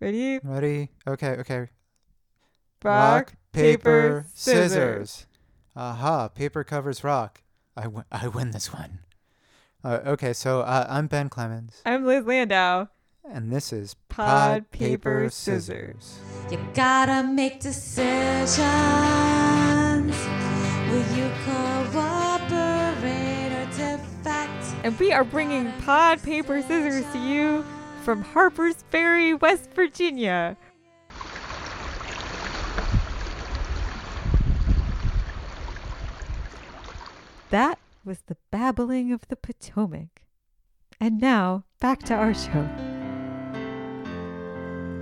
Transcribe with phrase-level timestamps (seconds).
[0.00, 0.38] Ready?
[0.42, 0.88] Ready?
[1.06, 1.68] Okay, okay.
[2.82, 5.26] Rock, paper, scissors.
[5.76, 7.42] Aha, paper covers rock.
[7.76, 9.00] I win, I win this one.
[9.84, 12.86] Uh, okay, so uh, I'm Ben Clemens, I'm Liz Landau.
[13.30, 16.18] and this is Pod, paper, scissors.
[16.50, 18.56] You gotta make decisions.
[20.88, 24.64] Will you cooperate or defect?
[24.82, 27.64] And we are bringing Pod Paper Scissors to you
[28.00, 30.56] from Harper's Ferry, West Virginia.
[37.50, 40.22] That was the babbling of the Potomac.
[41.00, 42.68] And now, back to our show.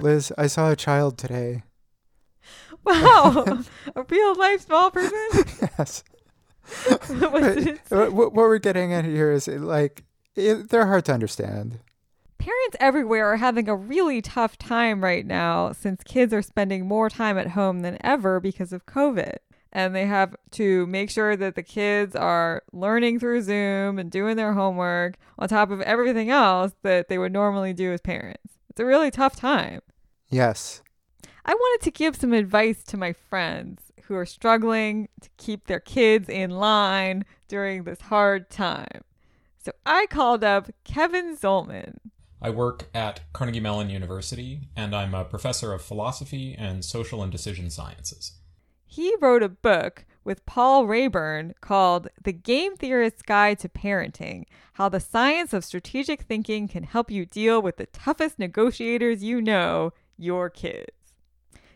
[0.00, 0.32] Liz.
[0.38, 1.62] I saw a child today.
[2.84, 3.62] Wow!
[3.96, 5.28] a real life small person?
[5.78, 6.04] yes.
[7.18, 8.08] what did it say?
[8.08, 10.04] What, we're getting at here is like
[10.36, 11.80] it, they're hard to understand.
[12.38, 17.10] Parents everywhere are having a really tough time right now since kids are spending more
[17.10, 19.36] time at home than ever because of COVID.
[19.72, 24.36] And they have to make sure that the kids are learning through Zoom and doing
[24.36, 28.54] their homework on top of everything else that they would normally do as parents.
[28.70, 29.80] It's a really tough time.
[30.30, 30.82] Yes.
[31.44, 35.80] I wanted to give some advice to my friends who are struggling to keep their
[35.80, 39.02] kids in line during this hard time.
[39.62, 41.98] So I called up Kevin Zollman.
[42.40, 47.32] I work at Carnegie Mellon University, and I'm a professor of philosophy and social and
[47.32, 48.32] decision sciences.
[48.86, 54.88] He wrote a book with Paul Raeburn called The Game Theorist's Guide to Parenting How
[54.88, 59.92] the Science of Strategic Thinking Can Help You Deal with the Toughest Negotiators You Know,
[60.16, 60.92] Your Kids.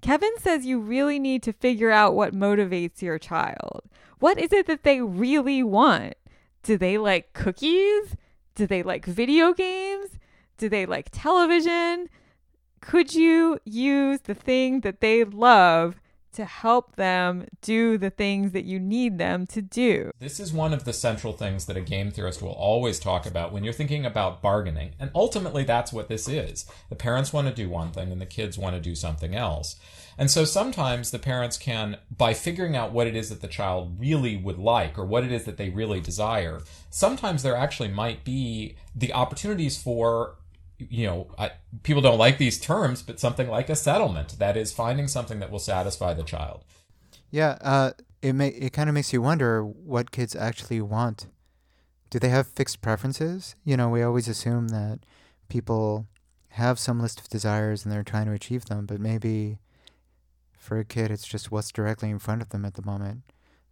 [0.00, 3.82] Kevin says you really need to figure out what motivates your child.
[4.20, 6.14] What is it that they really want?
[6.62, 8.16] Do they like cookies?
[8.54, 10.10] Do they like video games?
[10.56, 12.08] Do they like television?
[12.80, 15.96] Could you use the thing that they love
[16.36, 20.10] to help them do the things that you need them to do?
[20.20, 23.52] This is one of the central things that a game theorist will always talk about
[23.52, 24.92] when you're thinking about bargaining.
[25.00, 26.66] And ultimately, that's what this is.
[26.90, 29.76] The parents want to do one thing and the kids want to do something else.
[30.18, 33.98] And so sometimes the parents can, by figuring out what it is that the child
[33.98, 36.60] really would like or what it is that they really desire,
[36.90, 40.36] sometimes there actually might be the opportunities for
[40.78, 44.72] you know, I, people don't like these terms, but something like a settlement that is
[44.72, 46.64] finding something that will satisfy the child.
[47.30, 47.58] Yeah.
[47.60, 47.92] Uh,
[48.22, 51.26] it may it kind of makes you wonder what kids actually want.
[52.10, 53.56] Do they have fixed preferences?
[53.64, 55.00] You know, we always assume that
[55.48, 56.06] people
[56.50, 59.58] have some list of desires and they're trying to achieve them, but maybe
[60.56, 63.22] for a kid, it's just what's directly in front of them at the moment.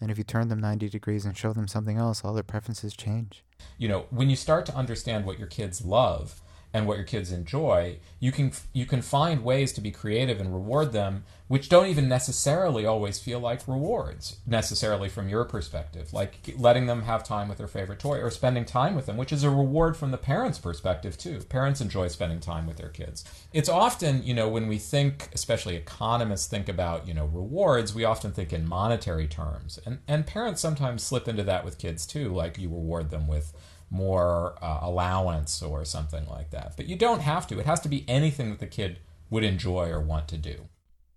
[0.00, 2.96] And if you turn them 90 degrees and show them something else, all their preferences
[2.96, 3.44] change.
[3.76, 6.40] You know, when you start to understand what your kids love
[6.72, 10.52] and what your kids enjoy, you can you can find ways to be creative and
[10.52, 16.12] reward them, which don't even necessarily always feel like rewards necessarily from your perspective.
[16.12, 19.32] Like letting them have time with their favorite toy or spending time with them, which
[19.32, 21.40] is a reward from the parents' perspective too.
[21.40, 23.24] Parents enjoy spending time with their kids.
[23.52, 28.04] It's often, you know, when we think, especially economists think about, you know, rewards, we
[28.04, 29.80] often think in monetary terms.
[29.84, 33.52] And and parents sometimes slip into that with kids too, like you reward them with
[33.90, 36.74] more uh, allowance or something like that.
[36.76, 37.58] But you don't have to.
[37.58, 40.68] It has to be anything that the kid would enjoy or want to do.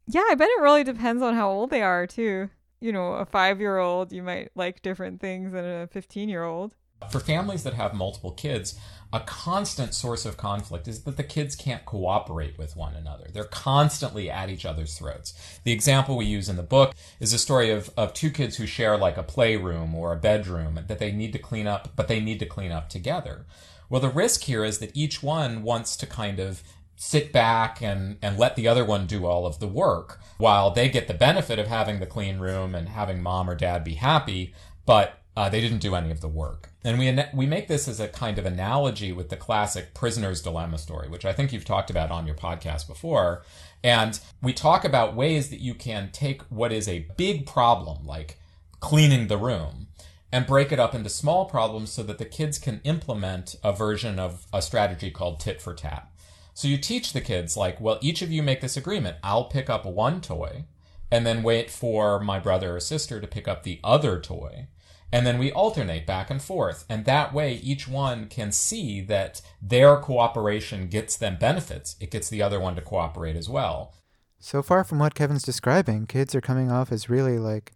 [0.08, 2.50] Yeah, I bet it really depends on how old they are, too.
[2.82, 6.44] You know, a five year old, you might like different things than a 15 year
[6.44, 6.76] old.
[7.12, 8.80] For families that have multiple kids,
[9.14, 13.28] a constant source of conflict is that the kids can't cooperate with one another.
[13.32, 15.60] They're constantly at each other's throats.
[15.64, 18.66] The example we use in the book is a story of, of two kids who
[18.66, 22.20] share like a playroom or a bedroom that they need to clean up, but they
[22.20, 23.46] need to clean up together.
[23.88, 26.64] Well, the risk here is that each one wants to kind of
[26.96, 30.90] sit back and, and let the other one do all of the work while they
[30.90, 34.56] get the benefit of having the clean room and having mom or dad be happy,
[34.88, 36.73] but uh, they didn't do any of the work.
[36.84, 40.78] And we, we make this as a kind of analogy with the classic prisoner's dilemma
[40.78, 43.44] story, which I think you've talked about on your podcast before.
[43.84, 48.38] And we talk about ways that you can take what is a big problem, like
[48.82, 49.88] cleaning the room,
[50.32, 54.20] and break it up into small problems so that the kids can implement a version
[54.20, 56.10] of a strategy called tit for tat.
[56.54, 59.18] So you teach the kids, like, well, each of you make this agreement.
[59.24, 60.66] I'll pick up one toy
[61.12, 64.68] and then wait for my brother or sister to pick up the other toy.
[65.14, 66.86] And then we alternate back and forth.
[66.90, 71.96] And that way, each one can see that their cooperation gets them benefits.
[72.00, 73.94] It gets the other one to cooperate as well.
[74.40, 77.74] So far from what Kevin's describing, kids are coming off as really like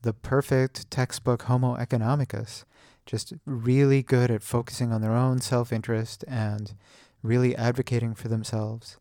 [0.00, 2.64] the perfect textbook Homo economicus,
[3.04, 6.74] just really good at focusing on their own self interest and
[7.22, 8.96] really advocating for themselves.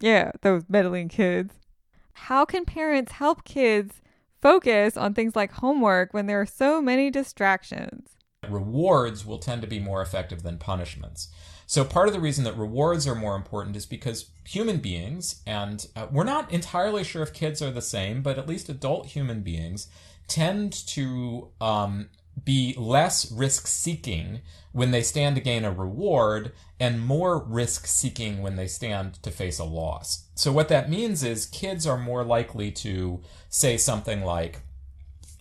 [0.00, 1.54] Yeah, those meddling kids.
[2.14, 4.02] How can parents help kids
[4.40, 8.16] focus on things like homework when there are so many distractions?
[8.50, 11.28] rewards will tend to be more effective than punishments.
[11.66, 15.84] So part of the reason that rewards are more important is because human beings, and
[15.96, 19.40] uh, we're not entirely sure if kids are the same, but at least adult human
[19.40, 19.88] beings
[20.28, 22.08] tend to um,
[22.44, 24.40] be less risk seeking
[24.72, 29.30] when they stand to gain a reward and more risk seeking when they stand to
[29.30, 30.28] face a loss.
[30.34, 34.60] So what that means is kids are more likely to say something like,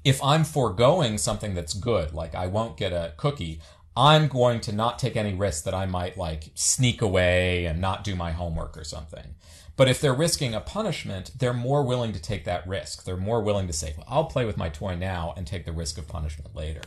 [0.06, 3.60] if I'm foregoing something that's good, like I won't get a cookie,
[3.98, 8.04] I'm going to not take any risk that I might like sneak away and not
[8.04, 9.36] do my homework or something.
[9.78, 13.04] But if they're risking a punishment, they're more willing to take that risk.
[13.04, 15.74] They're more willing to say, well, I'll play with my toy now and take the
[15.74, 16.82] risk of punishment later.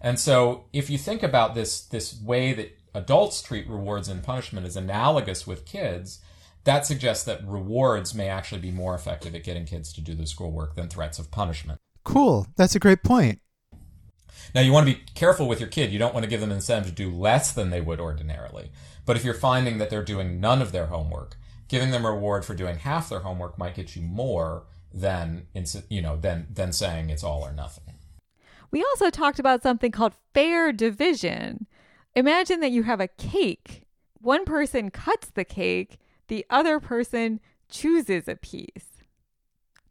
[0.00, 4.66] And so if you think about this, this way that adults treat rewards and punishment
[4.66, 6.20] is analogous with kids,
[6.64, 10.26] that suggests that rewards may actually be more effective at getting kids to do the
[10.26, 11.78] schoolwork than threats of punishment.
[12.04, 12.46] Cool.
[12.56, 13.40] That's a great point.
[14.54, 15.92] Now, you want to be careful with your kid.
[15.92, 18.72] You don't want to give them incentive to do less than they would ordinarily.
[19.06, 21.36] But if you're finding that they're doing none of their homework,
[21.70, 25.46] giving them a reward for doing half their homework might get you more than
[25.88, 27.94] you know than than saying it's all or nothing.
[28.72, 31.66] We also talked about something called fair division.
[32.14, 33.86] Imagine that you have a cake.
[34.20, 39.04] One person cuts the cake, the other person chooses a piece.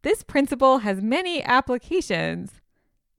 [0.02, 2.62] This principle has many applications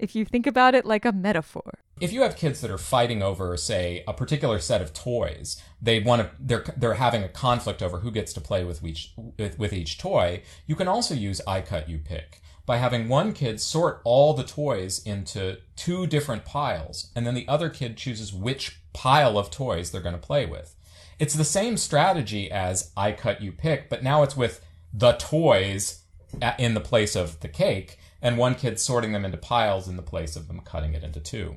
[0.00, 1.78] if you think about it like a metaphor.
[2.00, 6.00] If you have kids that are fighting over, say, a particular set of toys, they
[6.00, 9.58] want to they're they're having a conflict over who gets to play with each with,
[9.58, 10.42] with each toy.
[10.66, 14.44] You can also use I cut you pick by having one kid sort all the
[14.44, 19.90] toys into two different piles, and then the other kid chooses which pile of toys
[19.90, 20.74] they're going to play with.
[21.18, 24.64] It's the same strategy as I cut you pick, but now it's with
[24.94, 26.00] the toys
[26.40, 29.96] uh, in the place of the cake, and one kid sorting them into piles in
[29.96, 31.56] the place of them cutting it into two.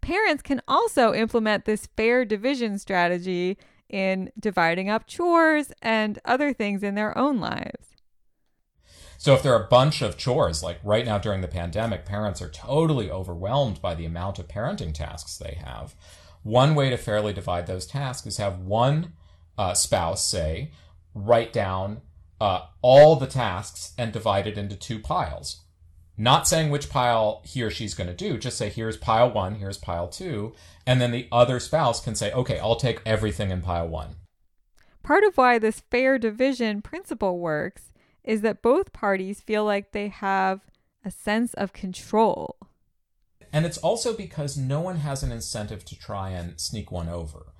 [0.00, 3.58] Parents can also implement this fair division strategy
[3.88, 7.94] in dividing up chores and other things in their own lives.
[9.18, 12.42] So, if there are a bunch of chores, like right now during the pandemic, parents
[12.42, 15.94] are totally overwhelmed by the amount of parenting tasks they have.
[16.42, 19.14] One way to fairly divide those tasks is have one
[19.56, 20.70] uh, spouse say,
[21.14, 22.02] write down
[22.40, 25.62] uh, all the tasks and divide it into two piles.
[26.18, 29.56] Not saying which pile he or she's going to do, just say, here's pile one,
[29.56, 30.54] here's pile two.
[30.86, 34.16] And then the other spouse can say, okay, I'll take everything in pile one.
[35.02, 37.92] Part of why this fair division principle works
[38.24, 40.60] is that both parties feel like they have
[41.04, 42.56] a sense of control.
[43.52, 47.52] And it's also because no one has an incentive to try and sneak one over.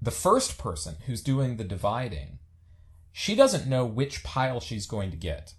[0.00, 2.38] The first person who's doing the dividing
[3.12, 5.54] she doesn't know which pile she's going to get.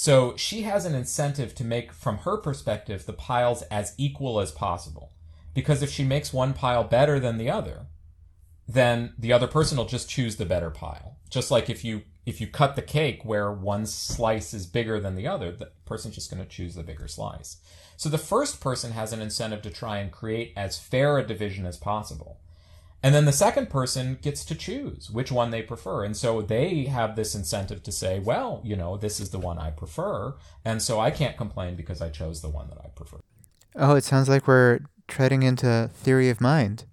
[0.00, 4.52] So she has an incentive to make, from her perspective, the piles as equal as
[4.52, 5.10] possible.
[5.54, 7.86] Because if she makes one pile better than the other,
[8.68, 11.16] then the other person will just choose the better pile.
[11.30, 15.16] Just like if you if you cut the cake where one slice is bigger than
[15.16, 17.56] the other, the person's just going to choose the bigger slice.
[17.96, 21.66] So the first person has an incentive to try and create as fair a division
[21.66, 22.38] as possible.
[23.02, 26.04] And then the second person gets to choose which one they prefer.
[26.04, 29.58] And so they have this incentive to say, well, you know, this is the one
[29.58, 30.34] I prefer.
[30.64, 33.18] And so I can't complain because I chose the one that I prefer.
[33.76, 36.84] Oh, it sounds like we're treading into theory of mind.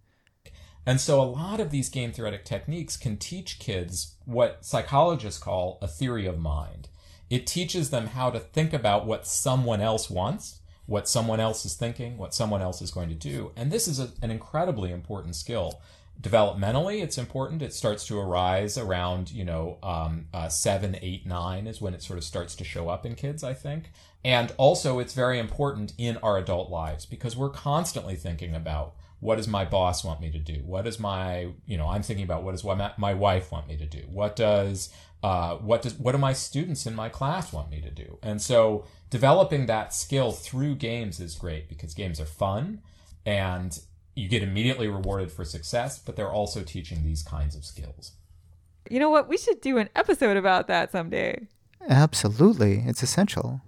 [0.85, 5.79] And so a lot of these game theoretic techniques can teach kids what psychologists call
[5.81, 6.89] a theory of mind.
[7.29, 11.75] It teaches them how to think about what someone else wants, what someone else is
[11.75, 13.51] thinking, what someone else is going to do.
[13.56, 15.82] And this is a, an incredibly important skill.
[16.22, 17.62] Developmentally it's important.
[17.62, 22.01] It starts to arise around you know um, uh, seven eight nine is when it
[22.01, 23.92] sort of starts to show up in kids i think.
[24.24, 29.38] And also it's very important in our adult lives because we're constantly thinking about what
[29.38, 32.44] does my boss want me to do what does my you know i'm thinking about
[32.44, 34.89] what does what my wife want me to do what does
[35.24, 38.41] uh, what does what do my students in my class want me to do and
[38.41, 42.82] so developing that skill through games is great because games are fun
[43.25, 43.79] and
[44.15, 48.13] you get immediately rewarded for success, but they're also teaching these kinds of skills.
[48.89, 49.27] You know what?
[49.27, 51.48] We should do an episode about that someday.
[51.88, 52.84] Absolutely.
[52.88, 53.62] It's essential.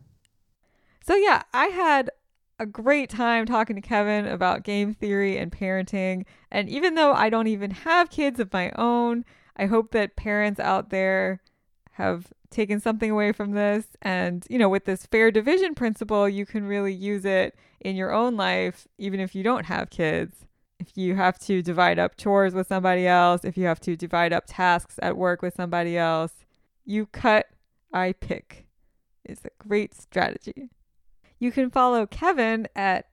[1.05, 2.11] So, yeah, I had
[2.59, 6.25] a great time talking to Kevin about game theory and parenting.
[6.51, 10.59] And even though I don't even have kids of my own, I hope that parents
[10.59, 11.41] out there
[11.93, 13.85] have taken something away from this.
[14.01, 18.11] And, you know, with this fair division principle, you can really use it in your
[18.11, 20.45] own life, even if you don't have kids.
[20.79, 24.31] If you have to divide up chores with somebody else, if you have to divide
[24.31, 26.45] up tasks at work with somebody else,
[26.89, 27.47] You cut,
[27.93, 28.65] I pick
[29.25, 30.69] is a great strategy.
[31.39, 33.07] You can follow Kevin at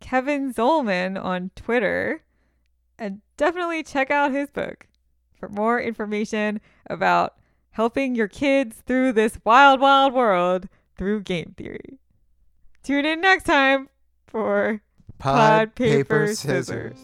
[0.00, 2.22] Kevin Zollman on Twitter
[2.98, 4.86] and definitely check out his book
[5.38, 7.34] for more information about
[7.70, 11.98] helping your kids through this wild, wild world through game theory.
[12.82, 13.88] Tune in next time
[14.26, 14.82] for
[15.18, 16.98] Pod, Paper, Scissors.